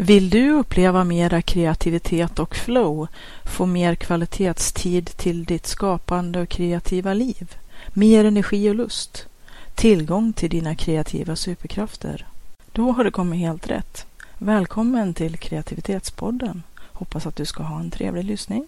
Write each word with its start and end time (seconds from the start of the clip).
Vill 0.00 0.30
du 0.30 0.50
uppleva 0.50 1.04
mera 1.04 1.42
kreativitet 1.42 2.38
och 2.38 2.56
flow, 2.56 3.08
få 3.44 3.66
mer 3.66 3.94
kvalitetstid 3.94 5.06
till 5.06 5.44
ditt 5.44 5.66
skapande 5.66 6.40
och 6.40 6.48
kreativa 6.48 7.14
liv, 7.14 7.56
mer 7.92 8.24
energi 8.24 8.70
och 8.70 8.74
lust, 8.74 9.26
tillgång 9.74 10.32
till 10.32 10.50
dina 10.50 10.74
kreativa 10.74 11.36
superkrafter? 11.36 12.26
Då 12.72 12.92
har 12.92 13.04
du 13.04 13.10
kommit 13.10 13.40
helt 13.40 13.70
rätt. 13.70 14.06
Välkommen 14.38 15.14
till 15.14 15.36
Kreativitetspodden. 15.36 16.62
Hoppas 16.92 17.26
att 17.26 17.36
du 17.36 17.44
ska 17.44 17.62
ha 17.62 17.80
en 17.80 17.90
trevlig 17.90 18.24
lyssning. 18.24 18.66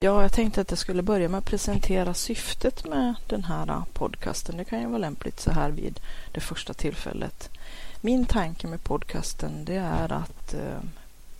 Ja, 0.00 0.22
jag 0.22 0.32
tänkte 0.32 0.60
att 0.60 0.70
jag 0.70 0.78
skulle 0.78 1.02
börja 1.02 1.28
med 1.28 1.38
att 1.38 1.44
presentera 1.44 2.14
syftet 2.14 2.88
med 2.88 3.14
den 3.26 3.44
här 3.44 3.82
podcasten. 3.92 4.56
Det 4.56 4.64
kan 4.64 4.80
ju 4.80 4.86
vara 4.86 4.98
lämpligt 4.98 5.40
så 5.40 5.50
här 5.50 5.70
vid 5.70 6.00
det 6.32 6.40
första 6.40 6.74
tillfället. 6.74 7.50
Min 8.00 8.26
tanke 8.26 8.66
med 8.66 8.84
podcasten 8.84 9.64
det 9.64 9.76
är 9.76 10.12
att 10.12 10.54
eh, 10.54 10.80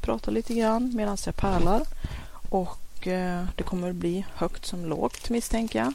prata 0.00 0.30
lite 0.30 0.54
grann 0.54 0.92
medan 0.94 1.16
jag 1.26 1.36
pärlar 1.36 1.82
och 2.50 3.06
eh, 3.06 3.44
det 3.56 3.62
kommer 3.62 3.92
bli 3.92 4.26
högt 4.34 4.66
som 4.66 4.84
lågt 4.84 5.30
misstänker 5.30 5.78
jag. 5.78 5.92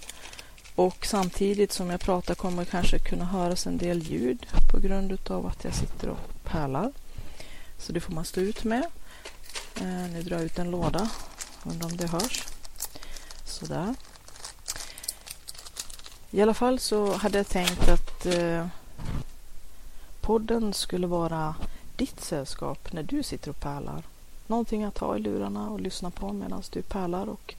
Och 0.76 1.06
samtidigt 1.06 1.72
som 1.72 1.90
jag 1.90 2.00
pratar 2.00 2.36
kommer 2.36 2.66
kanske 2.66 3.00
kunna 3.00 3.26
höras 3.26 3.68
en 3.68 3.78
del 3.78 4.00
ljud 4.00 4.48
på 4.72 4.80
grund 4.80 5.32
av 5.32 5.46
att 5.46 5.64
jag 5.64 5.74
sitter 5.74 6.10
och 6.10 6.44
pärlar. 6.44 6.92
Så 7.78 7.92
det 7.92 8.00
får 8.00 8.14
man 8.14 8.26
stå 8.26 8.42
ut 8.42 8.64
med. 8.64 8.84
Eh, 9.76 10.12
nu 10.14 10.22
drar 10.22 10.38
jag 10.38 10.46
ut 10.46 10.60
en 10.60 10.72
låda. 10.72 11.10
Undrar 11.64 11.86
om 11.86 11.98
det 11.98 12.08
hörs. 12.08 12.44
Sådär. 13.46 13.96
I 16.32 16.42
alla 16.42 16.54
fall 16.54 16.80
så 16.80 17.14
hade 17.14 17.38
jag 17.38 17.48
tänkt 17.48 17.90
att 17.90 18.26
eh, 18.26 18.68
podden 20.22 20.74
skulle 20.74 21.08
vara 21.08 21.56
ditt 21.96 22.22
sällskap 22.22 22.94
när 22.94 23.04
du 23.04 23.24
sitter 23.24 23.50
och 23.50 23.60
pärlar. 23.60 24.04
Någonting 24.48 24.84
att 24.84 24.98
ha 24.98 25.16
i 25.18 25.20
lurarna 25.20 25.70
och 25.70 25.80
lyssna 25.80 26.12
på 26.12 26.34
medan 26.34 26.64
du 26.72 26.82
pärlar 26.82 27.30
och 27.30 27.56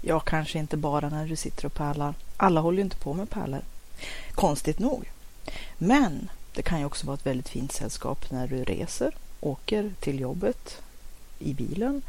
ja, 0.00 0.20
kanske 0.20 0.58
inte 0.58 0.76
bara 0.76 1.08
när 1.08 1.26
du 1.26 1.36
sitter 1.36 1.66
och 1.66 1.74
pärlar. 1.74 2.14
Alla 2.36 2.60
håller 2.60 2.78
ju 2.78 2.84
inte 2.84 2.96
på 2.96 3.14
med 3.14 3.30
pärlor. 3.30 3.62
Konstigt 4.34 4.78
nog. 4.78 5.10
Men 5.78 6.30
det 6.54 6.62
kan 6.62 6.78
ju 6.78 6.84
också 6.84 7.06
vara 7.06 7.14
ett 7.14 7.26
väldigt 7.26 7.48
fint 7.48 7.72
sällskap 7.72 8.30
när 8.30 8.48
du 8.48 8.64
reser, 8.64 9.14
åker 9.40 9.92
till 10.00 10.20
jobbet 10.20 10.82
i 11.38 11.54
bilen 11.54 12.02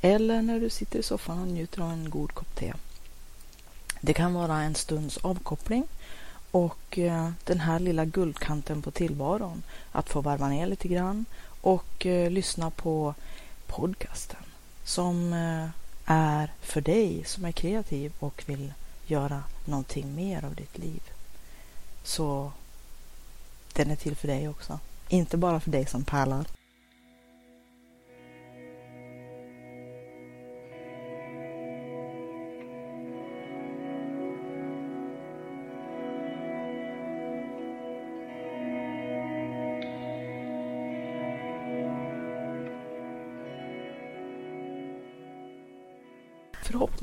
eller 0.00 0.42
när 0.42 0.60
du 0.60 0.70
sitter 0.70 0.98
i 0.98 1.02
soffan 1.02 1.38
och 1.38 1.46
njuter 1.46 1.82
av 1.82 1.90
en 1.90 2.10
god 2.10 2.32
kopp 2.32 2.56
te. 2.56 2.72
Det 4.00 4.14
kan 4.14 4.34
vara 4.34 4.62
en 4.62 4.74
stunds 4.74 5.16
avkoppling 5.16 5.86
och 6.50 6.98
eh, 6.98 7.30
den 7.44 7.60
här 7.60 7.78
lilla 7.78 8.04
guldkanten 8.04 8.82
på 8.82 8.90
tillvaron, 8.90 9.62
att 9.92 10.08
få 10.08 10.20
varva 10.20 10.48
ner 10.48 10.66
lite 10.66 10.88
grann 10.88 11.24
och 11.60 12.06
eh, 12.06 12.30
lyssna 12.30 12.70
på 12.70 13.14
podcasten 13.66 14.42
som 14.84 15.32
eh, 15.32 15.68
är 16.04 16.52
för 16.60 16.80
dig 16.80 17.24
som 17.24 17.44
är 17.44 17.52
kreativ 17.52 18.12
och 18.18 18.42
vill 18.46 18.72
göra 19.06 19.42
någonting 19.64 20.14
mer 20.14 20.44
av 20.44 20.54
ditt 20.54 20.78
liv. 20.78 21.02
Så 22.04 22.52
den 23.72 23.90
är 23.90 23.96
till 23.96 24.16
för 24.16 24.28
dig 24.28 24.48
också. 24.48 24.78
Inte 25.08 25.36
bara 25.36 25.60
för 25.60 25.70
dig 25.70 25.86
som 25.86 26.04
pärlar. 26.04 26.46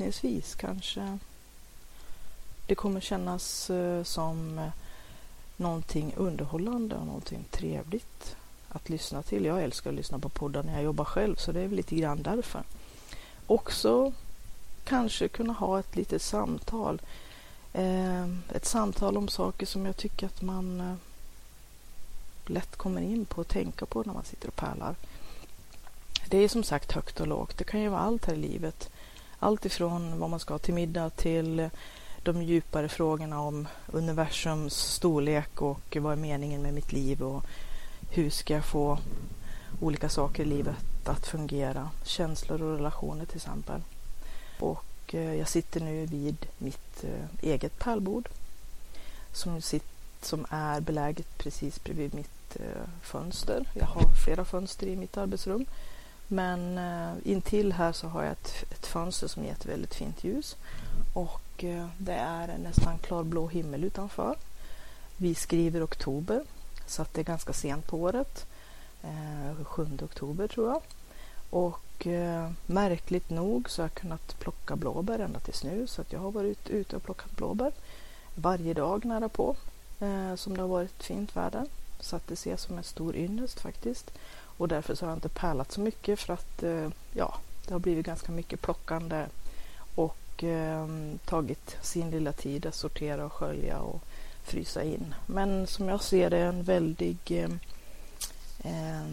Inledningsvis 0.08 0.54
kanske 0.54 1.18
det 2.66 2.74
kommer 2.74 3.00
kännas 3.00 3.70
eh, 3.70 4.02
som 4.02 4.58
eh, 4.58 4.70
någonting 5.56 6.14
underhållande 6.16 6.96
och 6.96 7.06
någonting 7.06 7.44
trevligt 7.50 8.36
att 8.68 8.88
lyssna 8.88 9.22
till. 9.22 9.44
Jag 9.44 9.62
älskar 9.62 9.90
att 9.90 9.96
lyssna 9.96 10.18
på 10.18 10.28
poddar 10.28 10.62
när 10.62 10.74
jag 10.74 10.82
jobbar 10.82 11.04
själv 11.04 11.36
så 11.36 11.52
det 11.52 11.60
är 11.60 11.68
väl 11.68 11.76
lite 11.76 11.96
grann 11.96 12.22
därför. 12.22 12.62
Också 13.46 14.12
kanske 14.84 15.28
kunna 15.28 15.52
ha 15.52 15.78
ett 15.80 15.96
litet 15.96 16.22
samtal. 16.22 17.00
Eh, 17.72 18.28
ett 18.54 18.66
samtal 18.66 19.16
om 19.16 19.28
saker 19.28 19.66
som 19.66 19.86
jag 19.86 19.96
tycker 19.96 20.26
att 20.26 20.42
man 20.42 20.98
lätt 22.46 22.76
kommer 22.76 23.02
in 23.02 23.24
på 23.24 23.40
och 23.40 23.48
tänka 23.48 23.86
på 23.86 24.02
när 24.02 24.14
man 24.14 24.24
sitter 24.24 24.48
och 24.48 24.56
pärlar. 24.56 24.94
Det 26.30 26.38
är 26.38 26.48
som 26.48 26.64
sagt 26.64 26.92
högt 26.92 27.20
och 27.20 27.26
lågt. 27.26 27.58
Det 27.58 27.64
kan 27.64 27.80
ju 27.80 27.88
vara 27.88 28.00
allt 28.00 28.26
här 28.26 28.34
i 28.34 28.36
livet. 28.36 28.90
Allt 29.38 29.66
ifrån 29.66 30.18
vad 30.18 30.30
man 30.30 30.40
ska 30.40 30.54
ha 30.54 30.58
till 30.58 30.74
middag 30.74 31.10
till 31.10 31.70
de 32.22 32.42
djupare 32.42 32.88
frågorna 32.88 33.40
om 33.40 33.68
universums 33.86 34.74
storlek 34.74 35.62
och 35.62 35.96
vad 36.00 36.12
är 36.12 36.16
meningen 36.16 36.62
med 36.62 36.74
mitt 36.74 36.92
liv 36.92 37.22
och 37.22 37.44
hur 38.10 38.30
ska 38.30 38.54
jag 38.54 38.64
få 38.64 38.98
olika 39.80 40.08
saker 40.08 40.42
i 40.42 40.46
livet 40.46 40.76
att 41.04 41.26
fungera. 41.26 41.90
Känslor 42.04 42.62
och 42.62 42.76
relationer 42.76 43.24
till 43.24 43.36
exempel. 43.36 43.80
Och 44.58 45.14
eh, 45.14 45.34
jag 45.34 45.48
sitter 45.48 45.80
nu 45.80 46.06
vid 46.06 46.46
mitt 46.58 47.04
eh, 47.04 47.48
eget 47.50 47.78
pärlbord 47.78 48.28
som, 49.32 49.60
som 50.22 50.46
är 50.50 50.80
beläget 50.80 51.38
precis 51.38 51.84
bredvid 51.84 52.14
mitt 52.14 52.56
eh, 52.56 52.88
fönster. 53.02 53.66
Jag 53.74 53.86
har 53.86 54.10
flera 54.24 54.44
fönster 54.44 54.86
i 54.86 54.96
mitt 54.96 55.16
arbetsrum 55.16 55.66
men 56.28 56.78
eh, 56.78 57.12
intill 57.24 57.72
här 57.72 57.92
så 57.92 58.08
har 58.08 58.22
jag 58.22 58.32
ett, 58.32 58.64
ett 58.70 58.86
fönster 58.86 59.28
som 59.28 59.44
ger 59.44 59.52
ett 59.52 59.66
väldigt 59.66 59.94
fint 59.94 60.24
ljus 60.24 60.56
och 61.14 61.64
eh, 61.64 61.86
det 61.98 62.14
är 62.14 62.58
nästan 62.58 62.98
klarblå 62.98 63.48
himmel 63.48 63.84
utanför. 63.84 64.36
Vi 65.16 65.34
skriver 65.34 65.84
oktober 65.84 66.42
så 66.86 67.02
att 67.02 67.14
det 67.14 67.20
är 67.20 67.24
ganska 67.24 67.52
sent 67.52 67.86
på 67.86 67.96
året. 67.98 68.46
Eh, 69.02 69.64
7 69.64 69.86
oktober 70.02 70.48
tror 70.48 70.68
jag. 70.68 70.82
Och 71.50 72.06
eh, 72.06 72.50
märkligt 72.66 73.30
nog 73.30 73.70
så 73.70 73.82
har 73.82 73.88
jag 73.88 73.94
kunnat 73.94 74.38
plocka 74.38 74.76
blåbär 74.76 75.18
ända 75.18 75.40
tills 75.40 75.64
nu 75.64 75.86
så 75.86 76.00
att 76.00 76.12
jag 76.12 76.20
har 76.20 76.30
varit 76.30 76.70
ute 76.70 76.96
och 76.96 77.02
plockat 77.02 77.36
blåbär 77.36 77.72
varje 78.34 78.74
dag 78.74 79.04
nära 79.04 79.28
på 79.28 79.56
eh, 80.00 80.34
som 80.34 80.56
det 80.56 80.60
har 80.60 80.68
varit 80.68 81.02
fint 81.02 81.36
väder. 81.36 81.66
Så 82.00 82.16
att 82.16 82.26
det 82.26 82.34
ses 82.34 82.60
som 82.60 82.78
en 82.78 82.84
stor 82.84 83.16
ynnest 83.16 83.60
faktiskt. 83.60 84.10
Och 84.58 84.68
därför 84.68 84.94
så 84.94 85.04
har 85.04 85.10
jag 85.10 85.16
inte 85.16 85.28
pärlat 85.28 85.72
så 85.72 85.80
mycket 85.80 86.20
för 86.20 86.32
att 86.32 86.62
eh, 86.62 86.88
ja, 87.12 87.38
det 87.66 87.72
har 87.72 87.80
blivit 87.80 88.06
ganska 88.06 88.32
mycket 88.32 88.62
plockande 88.62 89.26
och 89.94 90.44
eh, 90.44 90.88
tagit 91.24 91.76
sin 91.82 92.10
lilla 92.10 92.32
tid 92.32 92.66
att 92.66 92.74
sortera 92.74 93.24
och 93.24 93.32
skölja 93.32 93.78
och 93.78 94.02
frysa 94.42 94.82
in. 94.82 95.14
Men 95.26 95.66
som 95.66 95.88
jag 95.88 96.02
ser 96.02 96.30
det 96.30 96.38
en 96.38 96.62
väldig 96.62 97.18
eh, 97.28 97.50
eh, 98.58 99.06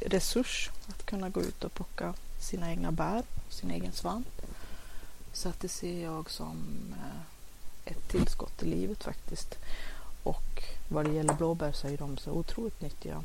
resurs 0.00 0.70
att 0.88 1.06
kunna 1.06 1.28
gå 1.28 1.40
ut 1.40 1.64
och 1.64 1.74
plocka 1.74 2.14
sina 2.40 2.70
egna 2.70 2.92
bär, 2.92 3.22
sin 3.48 3.70
egen 3.70 3.92
svamp. 3.92 4.42
Så 5.32 5.48
att 5.48 5.60
det 5.60 5.68
ser 5.68 6.02
jag 6.02 6.30
som 6.30 6.56
eh, 6.96 7.92
ett 7.92 8.08
tillskott 8.08 8.62
i 8.62 8.66
livet 8.66 9.04
faktiskt. 9.04 9.58
Och 10.22 10.64
vad 10.88 11.04
det 11.04 11.12
gäller 11.12 11.34
blåbär 11.34 11.72
så 11.72 11.88
är 11.88 11.96
de 11.96 12.18
så 12.18 12.30
otroligt 12.30 12.80
nyttiga 12.80 13.22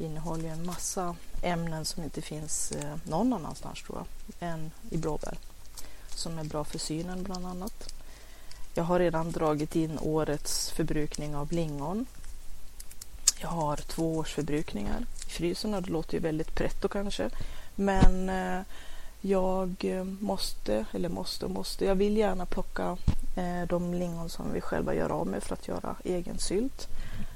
innehåller 0.00 0.48
en 0.48 0.66
massa 0.66 1.16
ämnen 1.42 1.84
som 1.84 2.04
inte 2.04 2.22
finns 2.22 2.72
eh, 2.72 2.96
någon 3.04 3.32
annanstans 3.32 3.82
tror 3.82 3.98
jag, 3.98 4.48
än 4.48 4.70
i 4.90 4.96
blåbär. 4.96 5.38
Som 6.08 6.38
är 6.38 6.44
bra 6.44 6.64
för 6.64 6.78
synen 6.78 7.22
bland 7.22 7.46
annat. 7.46 7.94
Jag 8.74 8.84
har 8.84 8.98
redan 8.98 9.32
dragit 9.32 9.76
in 9.76 9.98
årets 9.98 10.70
förbrukning 10.70 11.36
av 11.36 11.52
lingon. 11.52 12.06
Jag 13.40 13.48
har 13.48 13.76
två 13.76 14.16
års 14.16 14.34
förbrukningar 14.34 15.06
i 15.26 15.30
frysen 15.30 15.74
och 15.74 15.82
det 15.82 15.90
låter 15.90 16.14
ju 16.14 16.20
väldigt 16.20 16.54
pretto 16.54 16.88
kanske. 16.88 17.30
Men 17.74 18.28
eh, 18.28 18.62
jag 19.20 19.74
eh, 19.80 20.04
måste, 20.04 20.84
eller 20.92 21.08
måste 21.08 21.44
och 21.44 21.50
måste, 21.50 21.84
jag 21.84 21.94
vill 21.94 22.16
gärna 22.16 22.46
plocka 22.46 22.96
eh, 23.36 23.68
de 23.68 23.94
lingon 23.94 24.28
som 24.28 24.52
vi 24.52 24.60
själva 24.60 24.94
gör 24.94 25.12
av 25.12 25.26
med 25.26 25.42
för 25.42 25.54
att 25.54 25.68
göra 25.68 25.96
egen 26.04 26.38
sylt. 26.38 26.88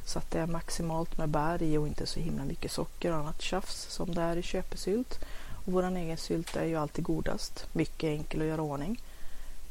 Så 0.06 0.18
att 0.18 0.30
det 0.30 0.40
är 0.40 0.46
maximalt 0.46 1.18
med 1.18 1.28
bär 1.28 1.62
i 1.62 1.76
och 1.78 1.86
inte 1.86 2.06
så 2.06 2.20
himla 2.20 2.44
mycket 2.44 2.72
socker 2.72 3.12
och 3.12 3.18
annat 3.18 3.42
tjafs 3.42 3.86
som 3.90 4.14
det 4.14 4.22
är 4.22 4.36
i 4.36 4.42
köpesylt. 4.42 5.18
Och 5.66 5.72
vår 5.72 5.96
egen 5.96 6.16
sylt 6.16 6.56
är 6.56 6.64
ju 6.64 6.76
alltid 6.76 7.04
godast. 7.04 7.66
Mycket 7.72 8.08
enkel 8.08 8.40
att 8.40 8.46
göra 8.46 8.62
ordning. 8.62 9.00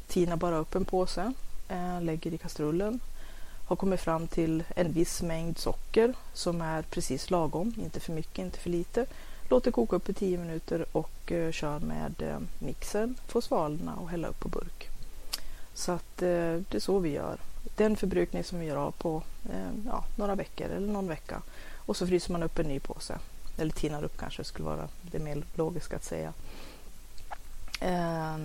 Tina 0.07 0.38
bara 0.38 0.57
upp 0.57 0.75
en 0.75 0.86
påse, 0.86 1.33
eh, 1.69 2.01
lägger 2.01 2.33
i 2.33 2.38
kastrullen. 2.38 3.00
Har 3.68 3.75
kommit 3.75 4.00
fram 4.00 4.27
till 4.27 4.63
en 4.75 4.92
viss 4.92 5.21
mängd 5.21 5.57
socker 5.57 6.13
som 6.33 6.62
är 6.62 6.81
precis 6.81 7.30
lagom. 7.30 7.74
Inte 7.83 8.00
för 8.00 8.13
mycket, 8.13 8.39
inte 8.39 8.60
för 8.60 8.69
lite. 8.69 9.06
Låter 9.50 9.72
koka 9.72 9.95
upp 9.95 10.10
i 10.10 10.13
10 10.13 10.38
minuter 10.38 10.86
och 10.92 11.31
eh, 11.31 11.51
kör 11.51 11.80
med 11.80 12.22
eh, 12.22 12.40
mixen. 12.60 13.16
Får 13.28 13.42
svalna 13.42 13.95
och 13.95 14.10
hälla 14.10 14.28
upp 14.28 14.40
på 14.40 14.50
burk. 14.50 14.90
Så 15.74 15.92
att 15.92 16.22
eh, 16.22 16.60
det 16.69 16.74
är 16.74 16.80
så 16.80 17.00
vi 17.00 17.10
gör. 17.10 17.38
Den 17.75 17.95
förbrukning 17.95 18.44
som 18.44 18.60
vi 18.60 18.66
gör 18.66 18.75
av 18.75 18.92
på 18.92 19.24
eh, 19.50 19.72
ja, 19.86 20.04
några 20.16 20.36
veckor 20.36 20.68
eller 20.68 20.94
någon 20.94 21.07
vecka. 21.07 21.42
Och 21.86 21.98
så 21.98 22.07
fryser 22.07 22.31
man 22.31 22.44
upp 22.44 22.60
en 22.60 22.68
ny 22.68 22.80
påse. 22.80 23.19
Eller 23.57 23.72
tinar 23.72 24.04
upp 24.04 24.18
kanske 24.18 24.44
skulle 24.44 24.66
vara 24.66 24.88
det 25.01 25.19
mer 25.19 25.44
logiska 25.56 25.96
att 25.96 26.04
säga. 26.04 26.34
Eh, 27.81 28.38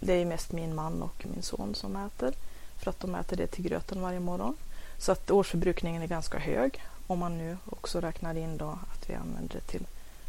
det 0.00 0.12
är 0.12 0.24
mest 0.24 0.52
min 0.52 0.74
man 0.74 1.02
och 1.02 1.26
min 1.34 1.42
son 1.42 1.74
som 1.74 1.96
äter. 1.96 2.34
För 2.76 2.90
att 2.90 3.00
de 3.00 3.14
äter 3.14 3.36
det 3.36 3.46
till 3.46 3.64
gröten 3.64 4.02
varje 4.02 4.20
morgon. 4.20 4.56
Så 4.98 5.12
att 5.12 5.30
årsförbrukningen 5.30 6.02
är 6.02 6.06
ganska 6.06 6.38
hög. 6.38 6.82
Om 7.06 7.18
man 7.18 7.38
nu 7.38 7.56
också 7.70 8.00
räknar 8.00 8.36
in 8.36 8.56
då 8.56 8.78
att 8.92 9.10
vi 9.10 9.14
använder 9.14 9.54
det 9.54 9.60
till, 9.60 9.86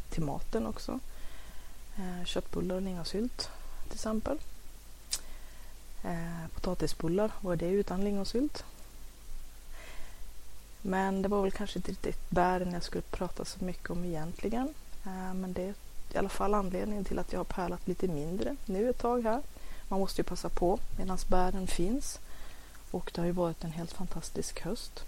till 0.09 0.23
maten 0.23 0.67
också. 0.67 0.99
Eh, 1.97 2.25
köttbullar 2.25 2.75
och 2.75 2.81
lingonsylt 2.81 3.49
till 3.87 3.95
exempel. 3.95 4.37
Eh, 6.03 6.47
potatisbullar, 6.53 7.31
vad 7.41 7.53
är 7.53 7.67
det 7.67 7.73
utan 7.73 8.03
lingonsylt? 8.03 8.63
Men 10.81 11.21
det 11.21 11.27
var 11.27 11.41
väl 11.41 11.51
kanske 11.51 11.79
inte 11.79 11.91
riktigt 11.91 12.29
bären 12.29 12.73
jag 12.73 12.83
skulle 12.83 13.01
prata 13.01 13.45
så 13.45 13.65
mycket 13.65 13.89
om 13.89 14.05
egentligen. 14.05 14.73
Eh, 15.05 15.33
men 15.33 15.53
det 15.53 15.63
är 15.63 15.73
i 16.13 16.17
alla 16.17 16.29
fall 16.29 16.53
anledningen 16.53 17.05
till 17.05 17.19
att 17.19 17.33
jag 17.33 17.39
har 17.39 17.43
pärlat 17.43 17.87
lite 17.87 18.07
mindre 18.07 18.55
nu 18.65 18.89
ett 18.89 18.99
tag 18.99 19.23
här. 19.23 19.41
Man 19.87 19.99
måste 19.99 20.21
ju 20.21 20.25
passa 20.25 20.49
på 20.49 20.79
medan 20.97 21.17
bären 21.27 21.67
finns. 21.67 22.19
Och 22.91 23.11
det 23.13 23.21
har 23.21 23.25
ju 23.25 23.31
varit 23.31 23.63
en 23.63 23.71
helt 23.71 23.91
fantastisk 23.91 24.61
höst. 24.61 25.03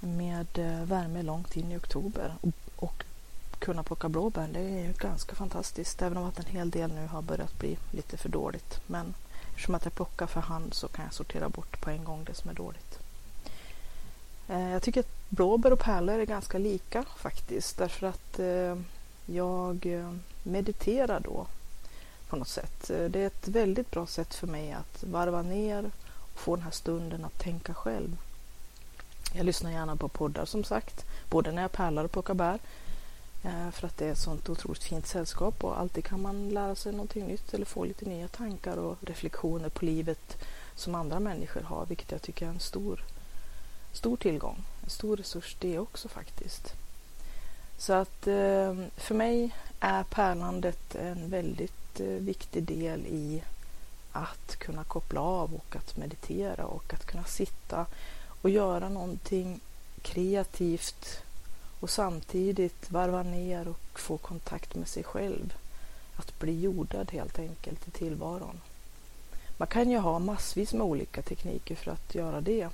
Med 0.00 0.58
eh, 0.58 0.84
värme 0.84 1.22
långt 1.22 1.56
in 1.56 1.72
i 1.72 1.76
oktober. 1.76 2.34
Och 2.76 3.04
kunna 3.58 3.82
plocka 3.82 4.08
blåbär, 4.08 4.48
det 4.52 4.60
är 4.60 4.84
ju 4.86 4.92
ganska 4.92 5.34
fantastiskt. 5.34 6.02
Även 6.02 6.18
om 6.18 6.24
att 6.24 6.38
en 6.38 6.46
hel 6.46 6.70
del 6.70 6.92
nu 6.92 7.06
har 7.06 7.22
börjat 7.22 7.58
bli 7.58 7.78
lite 7.90 8.16
för 8.16 8.28
dåligt. 8.28 8.80
Men 8.86 9.14
eftersom 9.48 9.74
att 9.74 9.84
jag 9.84 9.94
plockar 9.94 10.26
för 10.26 10.40
hand 10.40 10.74
så 10.74 10.88
kan 10.88 11.04
jag 11.04 11.14
sortera 11.14 11.48
bort 11.48 11.80
på 11.80 11.90
en 11.90 12.04
gång 12.04 12.24
det 12.24 12.34
som 12.34 12.50
är 12.50 12.54
dåligt. 12.54 12.98
Eh, 14.48 14.70
jag 14.70 14.82
tycker 14.82 15.00
att 15.00 15.28
blåbär 15.28 15.72
och 15.72 15.78
pärlor 15.78 16.18
är 16.18 16.26
ganska 16.26 16.58
lika 16.58 17.04
faktiskt. 17.16 17.78
Därför 17.78 18.06
att 18.06 18.38
eh, 18.38 18.76
jag 19.26 19.86
eh, 19.86 20.12
mediterar 20.42 21.20
då 21.20 21.46
på 22.28 22.36
något 22.36 22.48
sätt. 22.48 22.84
Det 22.86 23.16
är 23.22 23.26
ett 23.26 23.48
väldigt 23.48 23.90
bra 23.90 24.06
sätt 24.06 24.34
för 24.34 24.46
mig 24.46 24.72
att 24.72 25.04
varva 25.04 25.42
ner 25.42 25.90
och 26.32 26.38
få 26.40 26.56
den 26.56 26.64
här 26.64 26.70
stunden 26.70 27.24
att 27.24 27.38
tänka 27.38 27.74
själv. 27.74 28.16
Jag 29.32 29.46
lyssnar 29.46 29.70
gärna 29.70 29.96
på 29.96 30.08
poddar 30.08 30.44
som 30.44 30.64
sagt, 30.64 31.04
både 31.30 31.52
när 31.52 31.62
jag 31.62 31.72
pärlar 31.72 32.04
och 32.04 32.12
plockar 32.12 32.34
bär. 32.34 32.58
Eh, 33.46 33.70
för 33.70 33.86
att 33.86 33.96
det 33.96 34.06
är 34.06 34.12
ett 34.12 34.18
sånt 34.18 34.48
otroligt 34.48 34.82
fint 34.84 35.06
sällskap 35.06 35.64
och 35.64 35.78
alltid 35.78 36.04
kan 36.04 36.22
man 36.22 36.48
lära 36.48 36.74
sig 36.74 36.92
någonting 36.92 37.26
nytt 37.26 37.54
eller 37.54 37.64
få 37.64 37.84
lite 37.84 38.04
nya 38.04 38.28
tankar 38.28 38.76
och 38.76 38.96
reflektioner 39.00 39.68
på 39.68 39.84
livet 39.84 40.36
som 40.74 40.94
andra 40.94 41.20
människor 41.20 41.60
har, 41.60 41.86
vilket 41.86 42.12
jag 42.12 42.22
tycker 42.22 42.46
är 42.46 42.50
en 42.50 42.60
stor, 42.60 43.04
stor 43.92 44.16
tillgång. 44.16 44.64
En 44.84 44.90
stor 44.90 45.16
resurs 45.16 45.56
det 45.60 45.78
också 45.78 46.08
faktiskt. 46.08 46.74
Så 47.78 47.92
att 47.92 48.26
eh, 48.26 48.74
för 48.96 49.14
mig 49.14 49.54
är 49.80 50.02
pärlandet 50.02 50.94
en 50.94 51.30
väldigt 51.30 52.00
eh, 52.00 52.06
viktig 52.06 52.62
del 52.62 53.06
i 53.06 53.42
att 54.12 54.56
kunna 54.56 54.84
koppla 54.84 55.20
av 55.20 55.54
och 55.54 55.76
att 55.76 55.96
meditera 55.96 56.64
och 56.64 56.94
att 56.94 57.06
kunna 57.06 57.24
sitta 57.24 57.86
och 58.42 58.50
göra 58.50 58.88
någonting 58.88 59.60
kreativt 60.02 61.25
och 61.80 61.90
samtidigt 61.90 62.90
varva 62.90 63.22
ner 63.22 63.68
och 63.68 64.00
få 64.00 64.18
kontakt 64.18 64.74
med 64.74 64.88
sig 64.88 65.02
själv. 65.02 65.54
Att 66.16 66.38
bli 66.38 66.60
jordad 66.60 67.10
helt 67.10 67.38
enkelt 67.38 67.88
i 67.88 67.90
tillvaron. 67.90 68.60
Man 69.56 69.68
kan 69.68 69.90
ju 69.90 69.98
ha 69.98 70.18
massvis 70.18 70.72
med 70.72 70.86
olika 70.86 71.22
tekniker 71.22 71.74
för 71.74 71.90
att 71.90 72.14
göra 72.14 72.40
det. 72.40 72.68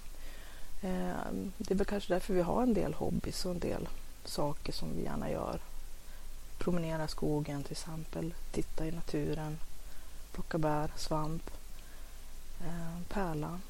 Ehm, 0.82 1.52
det 1.58 1.74
är 1.74 1.78
väl 1.78 1.86
kanske 1.86 2.14
därför 2.14 2.34
vi 2.34 2.42
har 2.42 2.62
en 2.62 2.74
del 2.74 2.94
hobbys 2.94 3.44
och 3.44 3.50
en 3.50 3.58
del 3.58 3.88
saker 4.24 4.72
som 4.72 4.88
vi 4.96 5.04
gärna 5.04 5.30
gör. 5.30 5.60
Promenera 6.58 7.04
i 7.04 7.08
skogen 7.08 7.62
till 7.62 7.72
exempel, 7.72 8.34
titta 8.52 8.86
i 8.86 8.90
naturen, 8.90 9.58
plocka 10.32 10.58
bär, 10.58 10.90
svamp, 10.96 11.50
ehm, 12.64 13.04
pärla, 13.08 13.60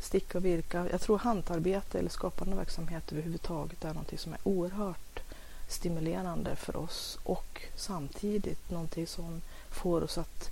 sticka 0.00 0.38
och 0.38 0.44
virka. 0.44 0.88
Jag 0.90 1.00
tror 1.00 1.18
hantarbete 1.18 1.98
eller 1.98 2.10
skapande 2.10 2.56
verksamhet 2.56 3.12
överhuvudtaget 3.12 3.84
är 3.84 3.88
någonting 3.88 4.18
som 4.18 4.32
är 4.32 4.40
oerhört 4.42 5.20
stimulerande 5.68 6.56
för 6.56 6.76
oss 6.76 7.18
och 7.22 7.62
samtidigt 7.76 8.70
någonting 8.70 9.06
som 9.06 9.42
får 9.70 10.02
oss 10.04 10.18
att 10.18 10.50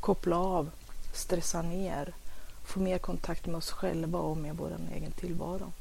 koppla 0.00 0.38
av, 0.38 0.70
stressa 1.12 1.62
ner, 1.62 2.14
få 2.64 2.80
mer 2.80 2.98
kontakt 2.98 3.46
med 3.46 3.56
oss 3.56 3.70
själva 3.70 4.18
och 4.18 4.36
med 4.36 4.56
vår 4.56 4.76
egen 4.94 5.12
tillvaro. 5.12 5.72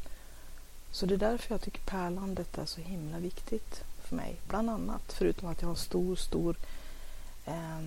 Så 0.92 1.06
det 1.06 1.14
är 1.14 1.18
därför 1.18 1.54
jag 1.54 1.62
tycker 1.62 1.82
pärlandet 1.82 2.58
är 2.58 2.66
så 2.66 2.82
himla 2.82 3.18
viktigt 3.18 3.84
för 4.04 4.16
mig. 4.16 4.36
Bland 4.48 4.70
annat, 4.70 5.14
förutom 5.14 5.50
att 5.50 5.62
jag 5.62 5.68
har 5.68 5.76
stor, 5.76 6.16
stor 6.16 6.56
eh, 7.46 7.80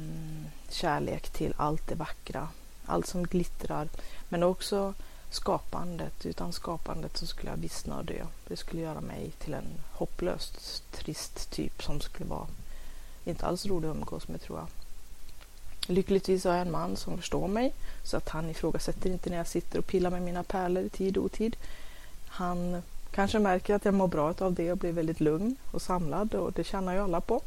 kärlek 0.68 1.28
till 1.28 1.54
allt 1.56 1.88
det 1.88 1.94
vackra, 1.94 2.48
allt 2.86 3.06
som 3.06 3.26
glittrar. 3.26 3.88
Men 4.28 4.42
också 4.42 4.94
skapandet. 5.30 6.26
Utan 6.26 6.52
skapandet 6.52 7.16
så 7.16 7.26
skulle 7.26 7.50
jag 7.50 7.56
vissna 7.56 7.98
och 7.98 8.04
dö. 8.04 8.26
Det 8.48 8.56
skulle 8.56 8.82
göra 8.82 9.00
mig 9.00 9.32
till 9.38 9.54
en 9.54 9.80
hopplöst 9.92 10.82
trist 10.92 11.50
typ 11.50 11.82
som 11.82 12.00
skulle 12.00 12.28
vara 12.28 12.46
inte 13.24 13.46
alls 13.46 13.66
rolig 13.66 13.88
att 13.88 13.96
umgås 13.96 14.28
med 14.28 14.40
tror 14.40 14.58
jag. 14.58 14.68
Lyckligtvis 15.94 16.44
har 16.44 16.52
jag 16.52 16.60
en 16.60 16.70
man 16.70 16.96
som 16.96 17.18
förstår 17.18 17.48
mig 17.48 17.72
så 18.04 18.16
att 18.16 18.28
han 18.28 18.50
ifrågasätter 18.50 19.10
inte 19.10 19.30
när 19.30 19.36
jag 19.36 19.46
sitter 19.46 19.78
och 19.78 19.86
pillar 19.86 20.10
med 20.10 20.22
mina 20.22 20.42
pärlor 20.42 20.84
i 20.84 20.88
tid 20.88 21.16
och 21.16 21.24
otid. 21.24 21.56
Han 22.28 22.82
kanske 23.10 23.38
märker 23.38 23.74
att 23.74 23.84
jag 23.84 23.94
mår 23.94 24.08
bra 24.08 24.34
av 24.38 24.54
det 24.54 24.72
och 24.72 24.78
blir 24.78 24.92
väldigt 24.92 25.20
lugn 25.20 25.56
och 25.72 25.82
samlad 25.82 26.34
och 26.34 26.52
det 26.52 26.64
tjänar 26.64 26.94
ju 26.94 27.00
alla 27.00 27.20
på. 27.20 27.42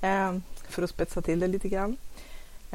Eh, 0.00 0.38
för 0.68 0.82
att 0.82 0.90
spetsa 0.90 1.22
till 1.22 1.40
det 1.40 1.46
lite 1.46 1.68
grann. 1.68 1.96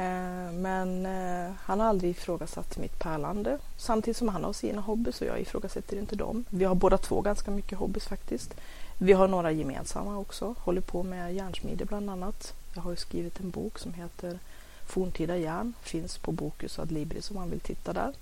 Eh, 0.02 0.52
men 0.52 1.06
eh, 1.06 1.52
han 1.64 1.80
har 1.80 1.86
aldrig 1.86 2.10
ifrågasatt 2.10 2.78
mitt 2.78 2.98
pärlande 2.98 3.58
samtidigt 3.76 4.16
som 4.16 4.28
han 4.28 4.44
har 4.44 4.52
sina 4.52 4.80
hobbys 4.80 5.20
och 5.20 5.26
jag 5.26 5.40
ifrågasätter 5.40 5.96
inte 5.96 6.16
dem. 6.16 6.44
Vi 6.48 6.64
har 6.64 6.74
båda 6.74 6.98
två 6.98 7.20
ganska 7.20 7.50
mycket 7.50 7.78
hobbys 7.78 8.04
faktiskt. 8.04 8.54
Vi 8.98 9.12
har 9.12 9.28
några 9.28 9.50
gemensamma 9.52 10.18
också, 10.18 10.54
håller 10.58 10.80
på 10.80 11.02
med 11.02 11.34
järnsmide 11.34 11.84
bland 11.84 12.10
annat. 12.10 12.54
Jag 12.74 12.82
har 12.82 12.94
skrivit 12.94 13.40
en 13.40 13.50
bok 13.50 13.78
som 13.78 13.94
heter 13.94 14.38
Forntida 14.86 15.36
järn, 15.36 15.74
finns 15.82 16.18
på 16.18 16.32
Bokus 16.32 16.78
Adlibris 16.78 17.30
om 17.30 17.36
man 17.36 17.50
vill 17.50 17.60
titta 17.60 17.92
där. 17.92 18.12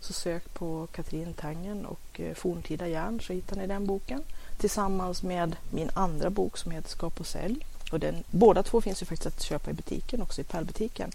Så 0.00 0.12
sök 0.12 0.54
på 0.54 0.86
Katrin 0.92 1.32
Tangen 1.32 1.86
och 1.86 2.20
eh, 2.20 2.34
Forntida 2.34 2.88
järn 2.88 3.20
så 3.20 3.32
hittar 3.32 3.56
ni 3.56 3.66
den 3.66 3.86
boken 3.86 4.22
tillsammans 4.58 5.22
med 5.22 5.56
min 5.70 5.90
andra 5.94 6.30
bok 6.30 6.58
som 6.58 6.72
heter 6.72 6.90
Skap 6.90 7.20
och 7.20 7.26
sälj 7.26 7.66
och 7.90 8.00
den, 8.00 8.24
båda 8.30 8.62
två 8.62 8.80
finns 8.80 9.02
ju 9.02 9.06
faktiskt 9.06 9.26
att 9.26 9.42
köpa 9.42 9.70
i 9.70 9.74
butiken 9.74 10.22
också, 10.22 10.40
i 10.40 10.44
pärlbutiken. 10.44 11.10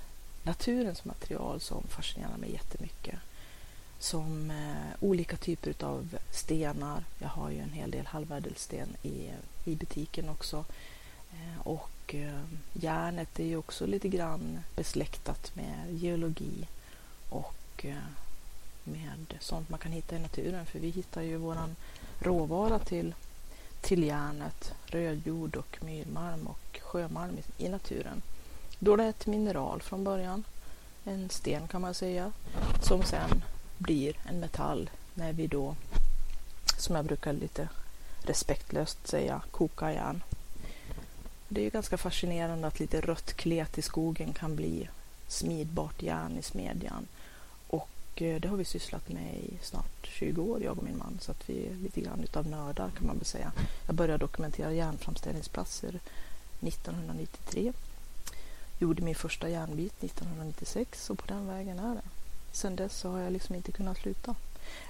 naturens 0.42 1.04
material 1.04 1.60
som 1.60 1.82
fascinerar 1.88 2.36
mig 2.36 2.52
jättemycket. 2.52 3.18
Som 3.98 4.50
eh, 4.50 4.96
olika 5.00 5.36
typer 5.36 5.84
av 5.84 6.18
stenar. 6.30 7.04
Jag 7.18 7.28
har 7.28 7.50
ju 7.50 7.58
en 7.58 7.72
hel 7.72 7.90
del 7.90 8.06
halvädelsten 8.06 8.88
i, 9.02 9.30
i 9.64 9.74
butiken 9.74 10.28
också. 10.28 10.64
Eh, 11.32 11.66
och 11.66 12.14
eh, 12.14 12.44
järnet 12.72 13.40
är 13.40 13.44
ju 13.44 13.56
också 13.56 13.86
lite 13.86 14.08
grann 14.08 14.60
besläktat 14.76 15.56
med 15.56 15.94
geologi 15.94 16.66
och 17.28 17.84
eh, 17.84 17.94
med 18.84 19.34
sånt 19.40 19.68
man 19.68 19.78
kan 19.78 19.92
hitta 19.92 20.16
i 20.16 20.18
naturen. 20.18 20.66
För 20.66 20.78
vi 20.78 20.90
hittar 20.90 21.22
ju 21.22 21.36
våran 21.36 21.76
råvara 22.18 22.78
till, 22.78 23.14
till 23.80 24.04
järnet, 24.04 24.74
rödjord 24.86 25.56
och 25.56 25.78
myrmalm 25.80 26.46
och 26.46 26.80
sjömalm 26.82 27.38
i, 27.38 27.64
i 27.64 27.68
naturen. 27.68 28.22
Då 28.78 28.92
är 28.92 28.96
det 28.96 29.04
ett 29.04 29.26
mineral 29.26 29.82
från 29.82 30.04
början, 30.04 30.44
en 31.04 31.30
sten 31.30 31.68
kan 31.68 31.80
man 31.80 31.94
säga, 31.94 32.32
som 32.82 33.02
sen 33.02 33.44
blir 33.78 34.16
en 34.24 34.40
metall 34.40 34.90
när 35.14 35.32
vi 35.32 35.46
då, 35.46 35.76
som 36.78 36.96
jag 36.96 37.04
brukar 37.04 37.32
lite 37.32 37.68
respektlöst 38.22 39.06
säga, 39.06 39.42
kokar 39.50 39.90
järn. 39.90 40.22
Det 41.48 41.66
är 41.66 41.70
ganska 41.70 41.98
fascinerande 41.98 42.66
att 42.66 42.80
lite 42.80 43.00
rött 43.00 43.32
klet 43.32 43.78
i 43.78 43.82
skogen 43.82 44.32
kan 44.32 44.56
bli 44.56 44.88
smidbart 45.28 46.02
järn 46.02 46.38
i 46.38 46.42
smedjan. 46.42 47.06
Och 47.68 47.88
eh, 48.14 48.40
det 48.40 48.48
har 48.48 48.56
vi 48.56 48.64
sysslat 48.64 49.08
med 49.08 49.36
i 49.36 49.58
snart 49.62 50.06
20 50.06 50.42
år, 50.42 50.62
jag 50.62 50.78
och 50.78 50.84
min 50.84 50.98
man. 50.98 51.18
Så 51.20 51.30
att 51.30 51.50
vi 51.50 51.66
är 51.66 51.74
lite 51.74 52.00
grann 52.00 52.24
utav 52.24 52.46
nördar 52.46 52.90
kan 52.90 53.06
man 53.06 53.16
väl 53.16 53.24
säga. 53.24 53.52
Jag 53.86 53.94
började 53.94 54.18
dokumentera 54.18 54.72
järnframställningsplatser 54.72 56.00
1993. 56.60 57.72
Gjorde 58.78 59.02
min 59.02 59.14
första 59.14 59.48
järnbit 59.48 60.04
1996 60.04 61.10
och 61.10 61.18
på 61.18 61.26
den 61.26 61.46
vägen 61.46 61.78
är 61.78 61.94
det. 61.94 62.08
Sen 62.52 62.76
dess 62.76 62.98
så 62.98 63.10
har 63.10 63.18
jag 63.18 63.32
liksom 63.32 63.54
inte 63.54 63.72
kunnat 63.72 63.98
sluta. 63.98 64.34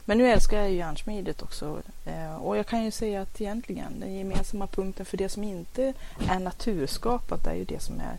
Men 0.05 0.19
nu 0.19 0.31
älskar 0.31 0.57
jag 0.57 0.71
ju 0.71 0.77
järnsmidet 0.77 1.43
också. 1.43 1.83
Eh, 2.05 2.37
och 2.37 2.57
jag 2.57 2.67
kan 2.67 2.85
ju 2.85 2.91
säga 2.91 3.23
att 3.23 3.41
egentligen 3.41 4.01
den 4.01 4.15
gemensamma 4.15 4.67
punkten 4.67 5.07
för 5.07 5.17
det 5.17 5.29
som 5.29 5.45
inte 5.45 5.95
är 6.29 6.39
naturskapat 6.39 7.47
är 7.47 7.55
ju 7.55 7.65
det 7.65 7.83
som 7.83 8.01
är 8.01 8.19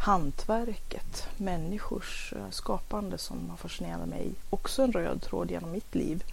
hantverket, 0.00 1.28
människors 1.36 2.32
eh, 2.36 2.50
skapande 2.50 3.18
som 3.18 3.50
har 3.50 3.56
fascinerat 3.56 4.08
mig. 4.08 4.30
Också 4.50 4.82
en 4.82 4.92
röd 4.92 5.22
tråd 5.22 5.50
genom 5.50 5.72
mitt 5.72 5.94
liv 5.94 6.24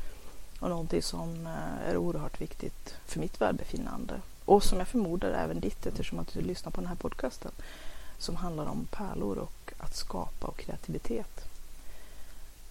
och 0.60 0.70
någonting 0.70 1.02
som 1.02 1.48
eh, 1.48 1.90
är 1.90 1.98
oerhört 1.98 2.42
viktigt 2.42 2.96
för 3.06 3.20
mitt 3.20 3.42
välbefinnande. 3.42 4.14
Och 4.46 4.64
som 4.64 4.78
jag 4.78 4.88
förmodar 4.88 5.30
även 5.30 5.60
ditt 5.60 5.86
eftersom 5.86 6.20
att 6.20 6.34
du 6.34 6.42
lyssnar 6.42 6.72
på 6.72 6.82
den 6.82 6.88
här 6.88 6.96
podcasten 6.96 7.52
som 8.18 8.36
handlar 8.36 8.66
om 8.66 8.88
pärlor 8.92 9.38
och 9.38 9.74
att 9.78 9.96
skapa 9.96 10.48
och 10.48 10.58
kreativitet. 10.58 11.46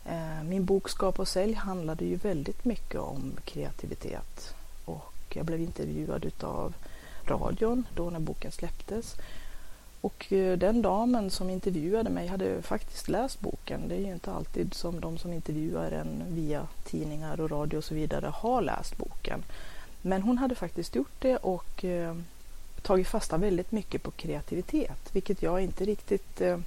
Eh, 0.08 0.44
min 0.44 0.64
bok 0.64 0.88
Skapa 0.88 1.22
och 1.22 1.28
sälj 1.28 1.52
handlade 1.52 2.04
ju 2.04 2.16
väldigt 2.16 2.64
mycket 2.64 3.00
om 3.00 3.32
kreativitet 3.44 4.54
och 4.84 5.12
jag 5.34 5.46
blev 5.46 5.60
intervjuad 5.60 6.24
utav 6.24 6.74
radion 7.24 7.86
då 7.94 8.10
när 8.10 8.20
boken 8.20 8.52
släpptes. 8.52 9.14
Och 10.00 10.32
eh, 10.32 10.58
den 10.58 10.82
damen 10.82 11.30
som 11.30 11.50
intervjuade 11.50 12.10
mig 12.10 12.26
hade 12.26 12.62
faktiskt 12.62 13.08
läst 13.08 13.40
boken. 13.40 13.88
Det 13.88 13.94
är 13.94 14.00
ju 14.00 14.12
inte 14.12 14.32
alltid 14.32 14.74
som 14.74 15.00
de 15.00 15.18
som 15.18 15.32
intervjuar 15.32 15.90
en 15.90 16.22
via 16.28 16.66
tidningar 16.84 17.40
och 17.40 17.50
radio 17.50 17.78
och 17.78 17.84
så 17.84 17.94
vidare 17.94 18.26
har 18.26 18.62
läst 18.62 18.96
boken. 18.96 19.42
Men 20.02 20.22
hon 20.22 20.38
hade 20.38 20.54
faktiskt 20.54 20.94
gjort 20.94 21.14
det 21.18 21.36
och 21.36 21.84
eh, 21.84 22.16
tagit 22.82 23.08
fasta 23.08 23.36
väldigt 23.36 23.72
mycket 23.72 24.02
på 24.02 24.10
kreativitet, 24.10 25.10
vilket 25.12 25.42
jag 25.42 25.60
inte 25.60 25.84
riktigt 25.84 26.40
eh, 26.40 26.58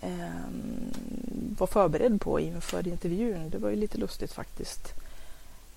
Ehm, 0.00 0.92
var 1.58 1.66
förberedd 1.66 2.20
på 2.20 2.40
inför 2.40 2.88
intervjun. 2.88 3.50
Det 3.50 3.58
var 3.58 3.70
ju 3.70 3.76
lite 3.76 3.98
lustigt 3.98 4.32
faktiskt. 4.32 4.92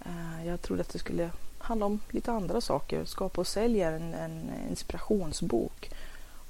Eh, 0.05 0.47
jag 0.47 0.61
trodde 0.61 0.81
att 0.81 0.89
det 0.89 0.99
skulle 0.99 1.29
handla 1.57 1.85
om 1.85 1.99
lite 2.09 2.31
andra 2.31 2.61
saker. 2.61 3.05
Skapa 3.05 3.41
och 3.41 3.47
sälja 3.47 3.91
en, 3.91 4.13
en 4.13 4.51
inspirationsbok 4.69 5.91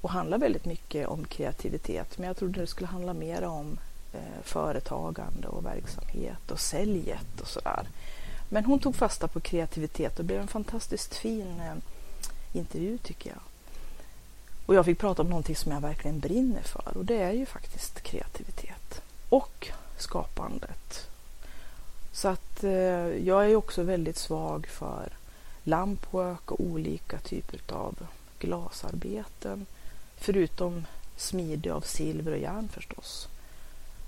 och 0.00 0.10
handla 0.10 0.38
väldigt 0.38 0.64
mycket 0.64 1.06
om 1.06 1.24
kreativitet. 1.24 2.18
Men 2.18 2.26
jag 2.26 2.36
trodde 2.36 2.60
det 2.60 2.66
skulle 2.66 2.88
handla 2.88 3.14
mer 3.14 3.44
om 3.44 3.78
eh, 4.12 4.42
företagande 4.42 5.48
och 5.48 5.66
verksamhet 5.66 6.50
och 6.50 6.60
säljet 6.60 7.40
och 7.40 7.48
sådär. 7.48 7.88
Men 8.48 8.64
hon 8.64 8.78
tog 8.78 8.96
fasta 8.96 9.28
på 9.28 9.40
kreativitet 9.40 10.18
och 10.18 10.24
det 10.24 10.26
blev 10.26 10.40
en 10.40 10.48
fantastiskt 10.48 11.14
fin 11.14 11.60
eh, 11.60 11.76
intervju 12.52 12.98
tycker 12.98 13.30
jag. 13.30 13.51
Och 14.66 14.74
jag 14.74 14.84
fick 14.84 14.98
prata 14.98 15.22
om 15.22 15.28
någonting 15.28 15.56
som 15.56 15.72
jag 15.72 15.80
verkligen 15.80 16.20
brinner 16.20 16.62
för 16.62 16.92
och 16.96 17.04
det 17.04 17.22
är 17.22 17.32
ju 17.32 17.46
faktiskt 17.46 18.00
kreativitet 18.00 19.02
och 19.28 19.68
skapandet. 19.96 21.08
Så 22.12 22.28
att 22.28 22.64
eh, 22.64 22.70
jag 23.26 23.50
är 23.50 23.56
också 23.56 23.82
väldigt 23.82 24.16
svag 24.16 24.66
för 24.66 25.12
lampwork 25.64 26.50
och 26.50 26.60
olika 26.60 27.18
typer 27.18 27.74
av 27.74 27.94
glasarbeten. 28.38 29.66
Förutom 30.16 30.86
smide 31.16 31.72
av 31.72 31.80
silver 31.80 32.32
och 32.32 32.38
järn 32.38 32.68
förstås. 32.68 33.28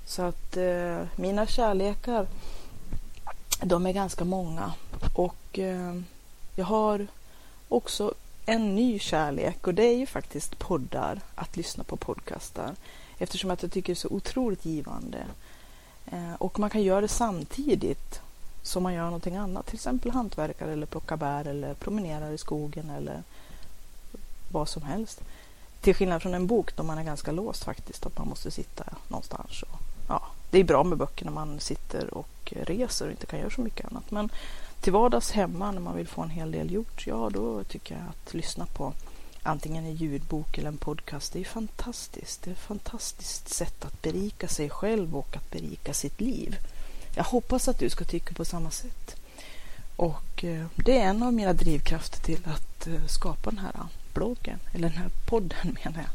Så 0.06 0.22
att 0.22 0.56
eh, 0.56 1.02
mina 1.16 1.46
kärlekar 1.46 2.26
de 3.62 3.86
är 3.86 3.92
ganska 3.92 4.24
många 4.24 4.72
och 5.14 5.58
eh, 5.58 6.00
jag 6.54 6.64
har 6.64 7.06
också 7.68 8.14
en 8.46 8.74
ny 8.74 8.98
kärlek 8.98 9.66
och 9.66 9.74
det 9.74 9.82
är 9.82 9.96
ju 9.96 10.06
faktiskt 10.06 10.58
poddar, 10.58 11.20
att 11.34 11.56
lyssna 11.56 11.84
på 11.84 11.96
podcastar. 11.96 12.74
Eftersom 13.18 13.50
att 13.50 13.62
jag 13.62 13.72
tycker 13.72 13.86
det 13.86 13.92
är 13.92 14.08
så 14.08 14.08
otroligt 14.08 14.64
givande. 14.64 15.26
Eh, 16.06 16.34
och 16.38 16.58
man 16.58 16.70
kan 16.70 16.82
göra 16.82 17.00
det 17.00 17.08
samtidigt 17.08 18.20
som 18.62 18.82
man 18.82 18.94
gör 18.94 19.04
någonting 19.04 19.36
annat, 19.36 19.66
till 19.66 19.74
exempel 19.74 20.10
hantverkare 20.10 20.72
eller 20.72 20.86
plocka 20.86 21.16
bär 21.16 21.44
eller 21.44 21.74
promenerar 21.74 22.32
i 22.32 22.38
skogen 22.38 22.90
eller 22.90 23.22
vad 24.48 24.68
som 24.68 24.82
helst. 24.82 25.20
Till 25.80 25.94
skillnad 25.94 26.22
från 26.22 26.34
en 26.34 26.46
bok 26.46 26.76
då 26.76 26.82
man 26.82 26.98
är 26.98 27.04
ganska 27.04 27.32
låst 27.32 27.64
faktiskt, 27.64 28.06
att 28.06 28.18
man 28.18 28.28
måste 28.28 28.50
sitta 28.50 28.84
någonstans. 29.08 29.62
Och, 29.62 29.80
ja, 30.08 30.22
det 30.50 30.58
är 30.58 30.64
bra 30.64 30.84
med 30.84 30.98
böcker 30.98 31.24
när 31.24 31.32
man 31.32 31.60
sitter 31.60 32.14
och 32.14 32.52
reser 32.56 33.04
och 33.04 33.10
inte 33.10 33.26
kan 33.26 33.38
göra 33.38 33.50
så 33.50 33.60
mycket 33.60 33.90
annat. 33.90 34.10
Men 34.10 34.30
till 34.84 34.92
vardags 34.92 35.30
hemma 35.30 35.70
när 35.70 35.80
man 35.80 35.96
vill 35.96 36.08
få 36.08 36.22
en 36.22 36.30
hel 36.30 36.52
del 36.52 36.72
gjort, 36.72 37.06
ja 37.06 37.30
då 37.32 37.64
tycker 37.64 37.94
jag 37.94 38.04
att 38.08 38.34
lyssna 38.34 38.66
på 38.66 38.92
antingen 39.42 39.84
en 39.84 39.94
ljudbok 39.94 40.58
eller 40.58 40.68
en 40.68 40.76
podcast, 40.76 41.32
det 41.32 41.40
är 41.40 41.44
fantastiskt. 41.44 42.42
Det 42.42 42.50
är 42.50 42.52
ett 42.52 42.58
fantastiskt 42.58 43.48
sätt 43.48 43.84
att 43.84 44.02
berika 44.02 44.48
sig 44.48 44.70
själv 44.70 45.16
och 45.16 45.36
att 45.36 45.50
berika 45.50 45.94
sitt 45.94 46.20
liv. 46.20 46.56
Jag 47.16 47.24
hoppas 47.24 47.68
att 47.68 47.78
du 47.78 47.90
ska 47.90 48.04
tycka 48.04 48.34
på 48.34 48.44
samma 48.44 48.70
sätt. 48.70 49.16
Och 49.96 50.44
eh, 50.44 50.66
det 50.76 50.98
är 50.98 51.04
en 51.08 51.22
av 51.22 51.32
mina 51.32 51.52
drivkrafter 51.52 52.20
till 52.20 52.40
att 52.44 52.86
eh, 52.86 53.06
skapa 53.06 53.50
den 53.50 53.58
här 53.58 53.72
bloggen, 54.14 54.58
eller 54.72 54.88
den 54.88 54.98
här 54.98 55.10
podden 55.26 55.76
menar 55.84 55.98
jag. 55.98 56.10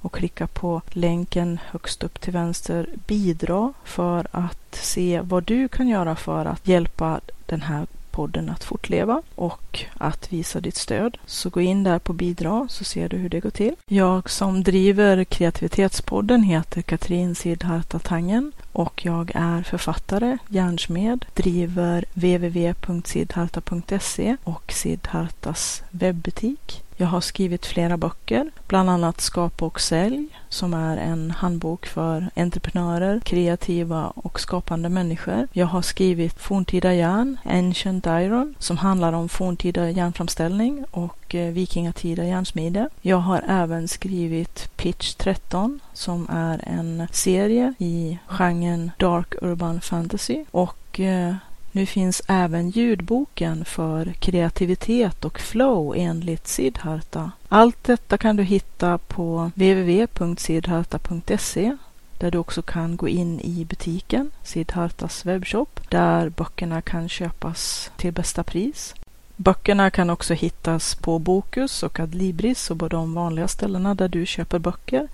och 0.00 0.12
klicka 0.12 0.46
på 0.46 0.82
länken 0.88 1.58
högst 1.70 2.02
upp 2.02 2.20
till 2.20 2.32
vänster 2.32 2.88
bidra 3.06 3.72
för 3.84 4.26
att 4.30 4.74
se 4.74 5.20
vad 5.20 5.44
du 5.44 5.68
kan 5.68 5.88
göra 5.88 6.16
för 6.16 6.44
att 6.44 6.68
hjälpa 6.68 7.20
den 7.46 7.62
här 7.62 7.86
podden 8.10 8.50
att 8.50 8.64
fortleva 8.64 9.22
och 9.34 9.84
att 9.94 10.32
visa 10.32 10.60
ditt 10.60 10.76
stöd. 10.76 11.18
Så 11.26 11.50
gå 11.50 11.60
in 11.60 11.84
där 11.84 11.98
på 11.98 12.12
bidra 12.12 12.66
så 12.70 12.84
ser 12.84 13.08
du 13.08 13.16
hur 13.16 13.28
det 13.28 13.40
går 13.40 13.50
till. 13.50 13.74
Jag 13.86 14.30
som 14.30 14.62
driver 14.62 15.24
kreativitetspodden 15.24 16.42
heter 16.42 16.82
Katrin 16.82 17.34
Sidharta 17.34 17.98
Tangen 17.98 18.52
och 18.72 19.06
jag 19.06 19.32
är 19.34 19.62
författare, 19.62 20.38
järnsmed, 20.48 21.26
driver 21.34 22.04
www.sidharta.se 22.14 24.36
och 24.44 24.72
Sidhartas 24.72 25.82
webbutik. 25.90 26.84
Jag 26.96 27.06
har 27.06 27.20
skrivit 27.20 27.66
flera 27.66 27.96
böcker, 27.96 28.50
bland 28.68 28.90
annat 28.90 29.20
Skapa 29.20 29.64
och 29.64 29.80
sälj 29.80 30.28
som 30.48 30.74
är 30.74 30.96
en 30.96 31.30
handbok 31.30 31.86
för 31.86 32.30
entreprenörer, 32.36 33.20
kreativa 33.20 34.06
och 34.06 34.40
skapande 34.40 34.88
människor. 34.88 35.48
Jag 35.52 35.66
har 35.66 35.82
skrivit 35.82 36.40
Forntida 36.40 36.94
järn, 36.94 37.36
Ancient 37.44 38.06
Iron, 38.06 38.54
som 38.58 38.76
handlar 38.76 39.12
om 39.12 39.28
forntida 39.28 39.90
järnframställning 39.90 40.84
och 40.90 41.19
Eh, 41.34 41.52
vikingatida 41.52 42.24
järnsmide. 42.24 42.88
Jag 43.00 43.16
har 43.16 43.44
även 43.48 43.88
skrivit 43.88 44.70
Pitch 44.76 45.14
13 45.14 45.80
som 45.92 46.26
är 46.30 46.60
en 46.66 47.06
serie 47.12 47.74
i 47.78 48.18
genren 48.26 48.90
Dark 48.98 49.34
Urban 49.42 49.80
Fantasy 49.80 50.44
och 50.50 51.00
eh, 51.00 51.34
nu 51.72 51.86
finns 51.86 52.22
även 52.28 52.70
ljudboken 52.70 53.64
för 53.64 54.12
kreativitet 54.12 55.24
och 55.24 55.40
flow 55.40 55.94
enligt 55.96 56.48
Siddharta. 56.48 57.30
Allt 57.48 57.84
detta 57.84 58.18
kan 58.18 58.36
du 58.36 58.42
hitta 58.42 58.98
på 58.98 59.50
www.siddharta.se 59.54 61.76
där 62.18 62.30
du 62.30 62.38
också 62.38 62.62
kan 62.62 62.96
gå 62.96 63.08
in 63.08 63.40
i 63.40 63.64
butiken, 63.64 64.30
Siddhartas 64.42 65.26
webbshop, 65.26 65.80
där 65.88 66.28
böckerna 66.28 66.82
kan 66.82 67.08
köpas 67.08 67.90
till 67.96 68.12
bästa 68.12 68.44
pris. 68.44 68.94
Böckerna 69.42 69.90
kan 69.90 70.10
också 70.10 70.34
hittas 70.34 70.94
på 70.94 71.18
Bokus 71.18 71.82
och 71.82 72.00
Adlibris 72.00 72.70
och 72.70 72.78
på 72.78 72.88
de 72.88 73.14
vanliga 73.14 73.48
ställena 73.48 73.94
där 73.94 74.08
du 74.08 74.26
köper 74.26 74.58
böcker. 74.58 75.08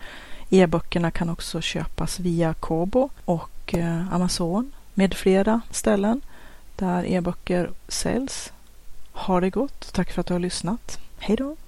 E-böckerna 0.51 1.11
kan 1.11 1.29
också 1.29 1.61
köpas 1.61 2.21
via 2.21 2.55
Kobo 2.55 3.09
och 3.25 3.75
eh, 3.75 4.15
Amazon 4.15 4.73
med 4.95 5.15
flera 5.15 5.61
ställen 5.71 6.21
där 6.77 7.05
e-böcker 7.05 7.71
säljs. 7.89 8.53
Ha 9.13 9.41
det 9.41 9.51
gott. 9.51 9.93
Tack 9.93 10.13
för 10.13 10.21
att 10.21 10.27
du 10.27 10.35
har 10.35 10.41
lyssnat. 10.41 10.99
Hej 11.19 11.37
då! 11.37 11.57